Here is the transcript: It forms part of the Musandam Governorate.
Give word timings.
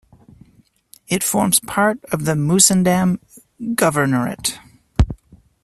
It 1.09 1.21
forms 1.21 1.59
part 1.59 2.03
of 2.05 2.25
the 2.25 2.31
Musandam 2.31 3.19
Governorate. 3.61 4.57